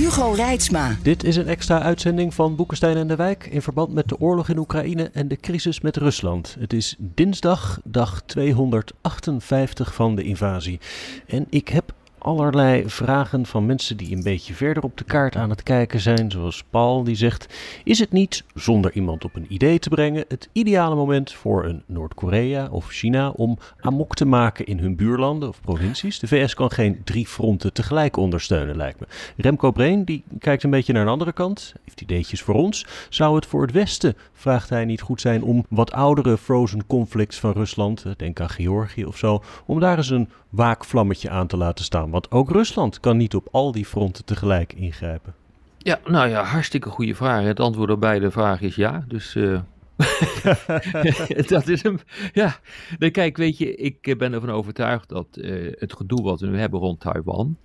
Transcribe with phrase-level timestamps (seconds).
[0.00, 0.96] Hugo Reitsma.
[1.02, 4.48] Dit is een extra uitzending van Boekenstein en de Wijk in verband met de oorlog
[4.48, 6.56] in Oekraïne en de crisis met Rusland.
[6.58, 10.80] Het is dinsdag, dag 258 van de invasie.
[11.26, 15.50] En ik heb allerlei vragen van mensen die een beetje verder op de kaart aan
[15.50, 16.30] het kijken zijn.
[16.30, 20.48] Zoals Paul die zegt: Is het niet, zonder iemand op een idee te brengen, het
[20.52, 25.60] ideale moment voor een Noord-Korea of China om amok te maken in hun buurlanden of
[25.60, 26.18] provincies?
[26.18, 29.06] De VS kan geen drie fronten tegelijk ondersteunen, lijkt me.
[29.36, 32.86] Remco Breen die kijkt een beetje naar een andere kant, heeft ideetjes voor ons.
[33.08, 37.38] Zou het voor het Westen, vraagt hij, niet goed zijn om wat oudere frozen conflicts
[37.38, 41.84] van Rusland, denk aan Georgië of zo, om daar eens een waakvlammetje aan te laten
[41.84, 42.09] staan?
[42.10, 45.34] Want ook Rusland kan niet op al die fronten tegelijk ingrijpen.
[45.78, 47.44] Ja, nou ja, hartstikke goede vraag.
[47.44, 49.04] Het antwoord op beide vragen is ja.
[49.08, 49.60] Dus uh,
[51.46, 51.98] dat is hem.
[52.32, 52.58] Ja,
[52.98, 56.58] nee, kijk, weet je, ik ben ervan overtuigd dat uh, het gedoe wat we nu
[56.58, 57.56] hebben rond Taiwan.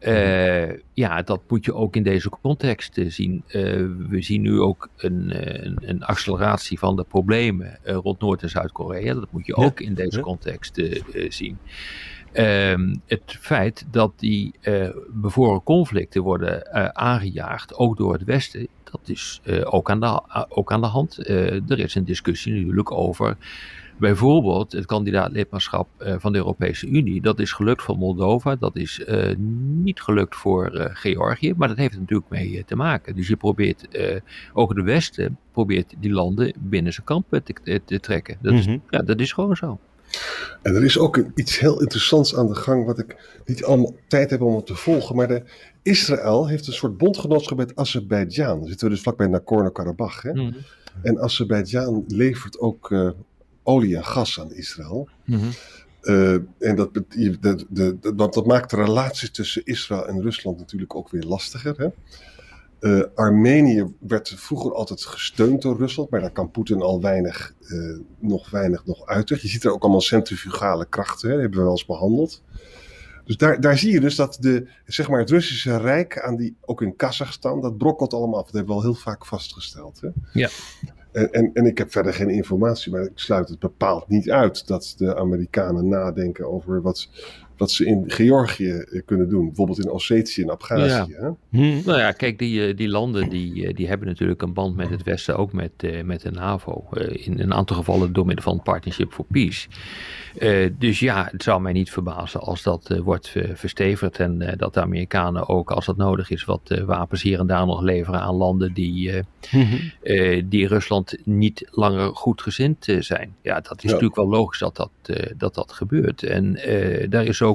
[0.00, 3.42] Uh, ja, dat moet je ook in deze context zien.
[4.08, 5.32] we zien nu ook een,
[5.66, 9.14] een, een, acceleratie van de problemen rond Noord- en Zuid-Korea.
[9.14, 10.82] Dat moet je ook in deze context
[11.28, 11.58] zien.
[12.34, 18.68] Um, het feit dat die uh, bevoren conflicten worden uh, aangejaagd, ook door het Westen,
[18.84, 21.28] dat is uh, ook, aan de, ook aan de hand.
[21.28, 23.36] er is een discussie natuurlijk over
[23.98, 27.20] bijvoorbeeld het kandidaatlidmaatschap van de Europese Unie.
[27.20, 29.04] Dat is gelukt voor Moldova, dat is
[29.82, 33.14] niet gelukt voor Georgië, maar dat heeft er natuurlijk mee te maken.
[33.14, 33.88] Dus je probeert,
[34.52, 38.36] ook het Westen probeert die landen binnen zijn kamp te, te trekken.
[38.40, 39.78] Dat, is, ja, dat is gewoon zo.
[40.62, 44.30] En er is ook iets heel interessants aan de gang, wat ik niet allemaal tijd
[44.30, 45.16] heb om het te volgen.
[45.16, 45.42] Maar de,
[45.82, 48.58] Israël heeft een soort bondgenootschap met Azerbeidzjan.
[48.58, 50.24] Dan zitten we dus vlakbij Nagorno-Karabakh.
[50.24, 50.54] Mm.
[51.02, 53.10] En Azerbeidzjan levert ook uh,
[53.62, 55.08] olie en gas aan Israël.
[56.02, 57.04] Uh, en dat, de,
[57.40, 61.74] de, de, want dat maakt de relaties tussen Israël en Rusland natuurlijk ook weer lastiger.
[61.76, 61.88] Hè?
[62.82, 67.98] Uh, Armenië werd vroeger altijd gesteund door Rusland, maar daar kan Poetin al weinig, uh,
[68.18, 69.28] nog weinig nog uit.
[69.28, 72.42] Je ziet er ook allemaal centrifugale krachten, hè, hebben we wel eens behandeld.
[73.24, 76.56] Dus daar, daar zie je dus dat de, zeg maar het Russische Rijk, aan die,
[76.60, 78.44] ook in Kazachstan, dat brokkelt allemaal af.
[78.44, 80.00] Dat hebben we al heel vaak vastgesteld.
[80.00, 80.08] Hè?
[80.32, 80.48] Ja.
[81.12, 84.66] En, en, en ik heb verder geen informatie, maar ik sluit het bepaald niet uit
[84.66, 87.08] dat de Amerikanen nadenken over wat,
[87.62, 89.46] wat ze in Georgië eh, kunnen doen.
[89.46, 91.14] Bijvoorbeeld in Ossetië en Abhazie.
[91.14, 91.34] Ja.
[91.50, 91.80] Hm.
[91.84, 94.90] Nou ja, kijk, die, eh, die landen die, eh, die hebben natuurlijk een band met
[94.90, 96.86] het Westen, ook met, met de NAVO.
[97.12, 99.68] in een aantal gevallen door middel van Partnership for Peace.
[100.78, 105.48] dus ja, het zou mij niet verbazen als dat wordt verstevigd en dat de Amerikanen
[105.48, 109.22] ook, als dat nodig is, wat wapens hier en daar nog leveren aan landen die,
[109.48, 109.64] hm.
[110.44, 113.34] die Rusland niet langer goed gezind zijn.
[113.42, 113.88] Ja, dat is ja.
[113.88, 114.90] natuurlijk wel logisch dat dat,
[115.36, 116.22] dat, dat gebeurt.
[116.22, 116.58] En
[117.08, 117.51] daar is ook,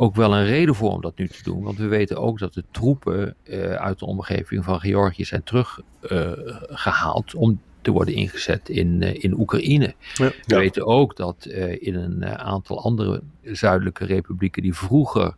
[0.00, 1.62] ook wel een reden voor om dat nu te doen.
[1.62, 7.34] Want we weten ook dat de troepen uh, uit de omgeving van Georgië zijn teruggehaald
[7.34, 9.94] uh, om te worden ingezet in, uh, in Oekraïne.
[10.14, 10.58] Ja, we ja.
[10.58, 11.44] weten ook dat
[11.78, 15.34] in een aantal andere zuidelijke republieken die vroeger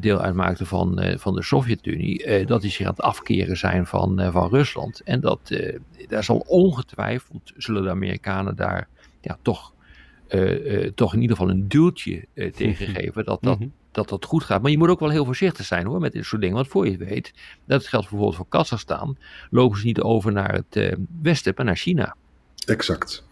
[0.00, 4.48] deel uitmaakten van, van de Sovjet-Unie, dat die zich aan het afkeren zijn van, van
[4.48, 5.00] Rusland.
[5.00, 5.50] En dat
[6.08, 8.88] daar zal ongetwijfeld, zullen de Amerikanen daar
[9.20, 9.73] ja, toch
[10.94, 13.72] toch in ieder geval een duwtje uh, tegengeven dat dat, mm -hmm.
[13.92, 14.62] dat dat goed gaat.
[14.62, 16.56] Maar je moet ook wel heel voorzichtig zijn hoor met dit soort dingen.
[16.56, 17.32] Want voor je weet,
[17.64, 19.16] dat geldt bijvoorbeeld voor Kazachstan,
[19.50, 22.16] lopen ze niet over naar het westen, maar naar China.
[22.66, 23.24] Exact.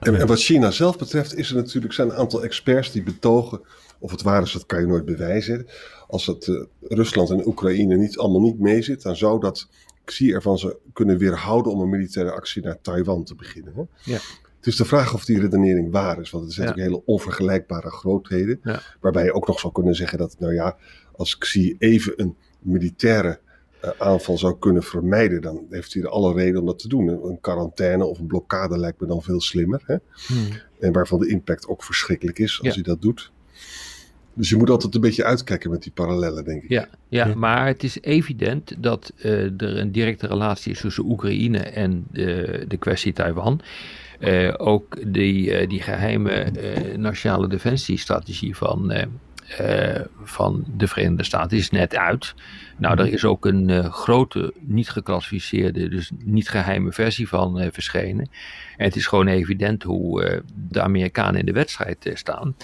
[0.00, 3.60] En, en, wat China zelf betreft is er natuurlijk zijn een aantal experts die betogen,
[3.98, 5.66] of het waar is, dat kan je nooit bewijzen.
[6.06, 9.68] Als het Rusland en Oekraïne niet allemaal niet meezit, dan zou dat
[10.04, 13.72] Xi ervan ze kunnen weerhouden om een militaire actie naar Taiwan te beginnen.
[13.76, 14.12] Hè?
[14.12, 14.18] Ja.
[14.62, 16.30] Het is de vraag of die redenering waar is.
[16.30, 18.60] Want het zijn natuurlijk hele onvergelijkbare grootheden.
[19.00, 20.76] Waarbij je ook nog zou kunnen zeggen dat, nou ja,
[21.16, 23.40] als Xi even een militaire
[23.84, 27.08] uh, aanval zou kunnen vermijden, dan heeft hij er alle reden om dat te doen.
[27.08, 29.82] Een quarantaine of een blokkade lijkt me dan veel slimmer.
[29.86, 29.96] Hè?
[30.26, 30.48] Hmm.
[30.80, 32.74] En waarvan de impact ook verschrikkelijk is als ja.
[32.74, 33.32] hij dat doet.
[34.34, 36.68] Dus je moet altijd een beetje uitkijken met die parallellen, denk ik.
[36.68, 41.58] Ja, ja maar het is evident dat uh, er een directe relatie is tussen Oekraïne
[41.58, 43.60] en de, de kwestie Taiwan.
[44.20, 48.92] Uh, ook die, uh, die geheime uh, nationale defensiestrategie van
[50.24, 52.34] van de Verenigde Staten is net uit.
[52.76, 58.30] Nou, er is ook een grote, niet geclassificeerde, dus niet geheime versie van verschenen.
[58.76, 62.54] En het is gewoon evident hoe de Amerikanen in de wedstrijd staan.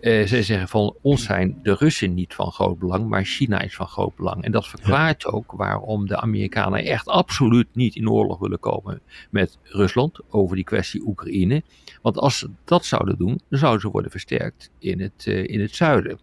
[0.00, 3.74] Uh, zij zeggen van ons zijn de Russen niet van groot belang, maar China is
[3.74, 4.44] van groot belang.
[4.44, 9.00] En dat verklaart ook waarom de Amerikanen echt absoluut niet in oorlog willen komen
[9.30, 11.62] met Rusland over die kwestie Oekraïne.
[12.02, 15.60] Want als ze dat zouden doen, dan zouden ze worden versterkt in het, uh, in
[15.60, 16.18] het zuiden.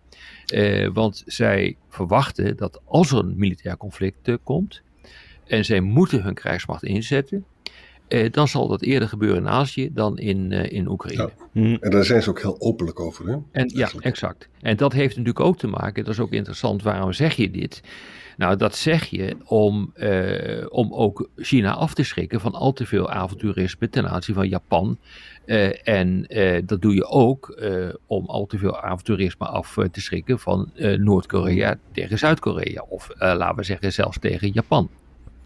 [0.53, 4.81] Uh, want zij verwachten dat als er een militair conflict komt
[5.45, 7.45] en zij moeten hun krijgsmacht inzetten,
[8.07, 11.31] eh, dan zal dat eerder gebeuren in Azië dan in, uh, in Oekraïne.
[11.53, 11.77] Ja.
[11.79, 13.27] En daar zijn ze ook heel openlijk over.
[13.27, 13.38] Hè?
[13.51, 14.50] En, ja, exact.
[14.61, 17.81] En dat heeft natuurlijk ook te maken, dat is ook interessant, waarom zeg je dit?
[18.38, 22.85] Nou, dat zeg je om, uh, om ook China af te schrikken van al te
[22.85, 24.97] veel avonturisme ten aanzien van Japan.
[25.45, 27.61] Uh, en uh, dat doe je ook
[28.07, 32.85] om al te veel avonturisme af te schrikken van Noord-Korea tegen Zuid-Korea.
[32.89, 34.89] Of laten we zeggen zelfs tegen Japan.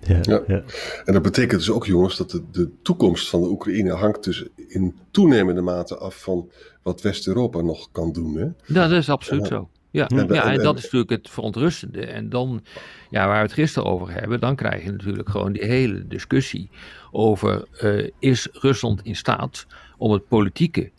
[0.07, 0.63] Ja, ja.
[1.05, 4.45] En dat betekent dus ook, jongens, dat de, de toekomst van de Oekraïne hangt dus
[4.67, 6.51] in toenemende mate af van
[6.83, 8.37] wat West-Europa nog kan doen.
[8.37, 8.45] Hè?
[8.73, 9.69] Ja, dat is absoluut zo.
[9.91, 12.05] Ja, en, ja, en, dat is natuurlijk het verontrustende.
[12.05, 12.63] En dan,
[13.09, 16.69] ja, waar we het gisteren over hebben, dan krijg je natuurlijk gewoon die hele discussie
[17.11, 19.65] over: uh, is Rusland in staat
[19.97, 20.91] om het politieke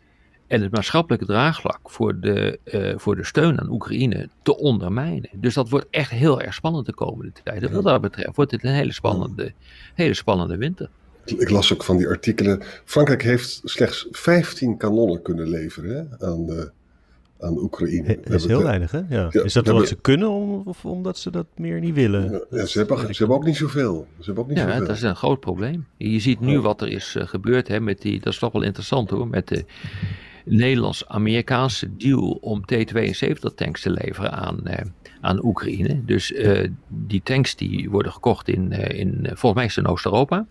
[0.48, 5.30] en het maatschappelijke draagvlak voor de, uh, voor de steun aan Oekraïne te ondermijnen.
[5.32, 7.70] Dus dat wordt echt heel erg spannend de komende tijd.
[7.70, 9.52] Wat dat betreft wordt dit een hele spannende,
[9.94, 10.88] hele spannende winter.
[11.24, 12.62] Ik las ook van die artikelen.
[12.84, 16.70] Frankrijk heeft slechts 15 kanonnen kunnen leveren hè, aan, de,
[17.40, 18.18] aan Oekraïne.
[18.24, 19.02] Dat is heel weinig, hè?
[19.08, 19.28] Ja.
[19.32, 20.30] is dat wat ze kunnen,
[20.64, 22.42] of omdat ze dat meer niet willen?
[22.50, 24.06] Ja, ze, hebben, ze hebben ook niet zoveel.
[24.18, 24.86] Ze hebben ook niet ja, zoveel.
[24.86, 25.86] dat is een groot probleem.
[25.96, 28.20] Je ziet nu wat er is uh, gebeurd hè, met die.
[28.20, 29.28] Dat is toch wel interessant hoor.
[29.28, 29.64] Met de
[30.48, 34.74] Nederlands-Amerikaanse deal om T-72 tanks te leveren aan, uh,
[35.20, 36.04] aan Oekraïne.
[36.04, 40.46] Dus uh, die tanks die worden gekocht in, uh, in volgens mij is in Oost-Europa.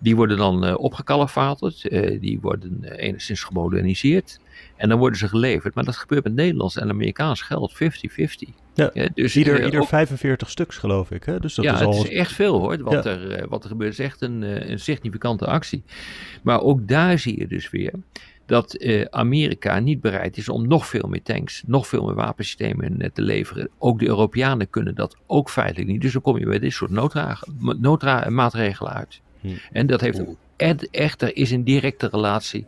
[0.00, 1.88] Die worden dan opgekalefaterd,
[2.20, 4.40] die worden enigszins gemoderniseerd.
[4.76, 5.74] En dan worden ze geleverd.
[5.74, 7.76] Maar dat gebeurt met Nederlands en Amerikaans geld 50-50.
[8.74, 11.24] Ja, ja, dus, ieder, ieder ook, 45 stuks geloof ik.
[11.24, 11.40] Hè?
[11.40, 11.98] Dus dat ja, is al...
[11.98, 12.82] het is echt veel hoor.
[12.82, 13.10] Wat, ja.
[13.10, 15.82] er, wat er gebeurt is echt een, een significante actie.
[16.42, 17.92] Maar ook daar zie je dus weer
[18.46, 23.00] dat eh, Amerika niet bereid is om nog veel meer tanks, nog veel meer wapensystemen
[23.00, 23.68] eh, te leveren.
[23.78, 26.00] Ook de Europeanen kunnen dat ook feitelijk niet.
[26.00, 26.90] Dus dan kom je bij dit soort
[27.80, 29.20] noodmaatregelen uit.
[29.40, 29.48] Hm.
[29.72, 30.20] En dat heeft
[30.90, 32.66] echter is een directe relatie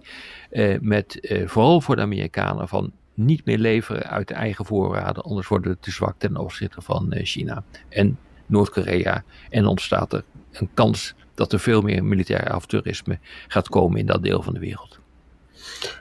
[0.50, 5.22] eh, met, eh, vooral voor de Amerikanen, van niet meer leveren uit de eigen voorraden,
[5.22, 9.24] anders worden we te zwak ten opzichte van eh, China en Noord-Korea.
[9.50, 13.18] En ontstaat er een kans dat er veel meer militair avonturisme
[13.48, 14.98] gaat komen in dat deel van de wereld.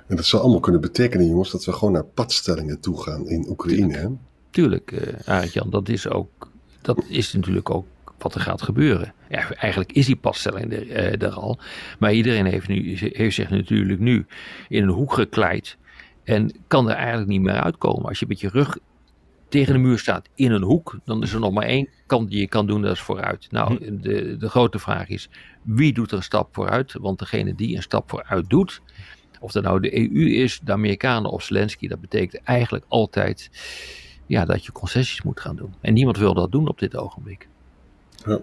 [0.08, 3.46] En dat zou allemaal kunnen betekenen, jongens, dat we gewoon naar padstellingen toe gaan in
[3.50, 3.98] Oekraïne.
[3.98, 4.08] Hè?
[4.50, 4.92] Tuurlijk,
[5.28, 6.52] uh, Jan, dat is ook,
[6.82, 7.86] dat is natuurlijk ook
[8.18, 9.14] wat er gaat gebeuren.
[9.30, 11.60] Ja, eigenlijk is die padstelling er, uh, er al.
[12.00, 14.26] Maar iedereen heeft, nu, heeft zich natuurlijk nu
[14.70, 15.78] in een hoek gekleid.
[16.24, 18.06] En kan er eigenlijk niet meer uitkomen.
[18.06, 18.78] Als je met je rug
[19.50, 22.40] tegen de muur staat in een hoek, dan is er nog maar één kant die
[22.40, 23.48] je kan doen, dat is vooruit.
[23.52, 24.02] Nou, hm.
[24.02, 25.30] de, de grote vraag is,
[25.62, 26.94] wie doet er een stap vooruit?
[26.94, 28.82] Want degene die een stap vooruit doet,
[29.44, 33.50] of dat nou de EU is, de Amerikanen of Zelensky, dat betekent eigenlijk altijd
[34.26, 35.74] ja, dat je concessies moet gaan doen.
[35.82, 37.48] En niemand wil dat doen op dit ogenblik.
[38.26, 38.40] Ja.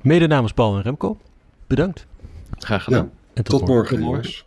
[0.00, 1.18] Mede namens Paul en Remco,
[1.66, 2.06] bedankt.
[2.50, 3.04] Graag gedaan.
[3.04, 4.00] Ja, en tot, tot morgen.
[4.00, 4.46] morgen.